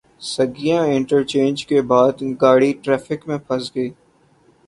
Saggian 0.27 0.83
interchange 0.87 1.65
کے 1.65 1.81
بعد 1.91 2.21
گاڑی 2.41 2.71
ٹریفک 2.83 3.27
میں 3.27 3.37
پھنس 3.47 3.65
گئی۔ 3.75 3.89